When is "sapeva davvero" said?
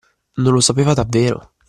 0.61-1.51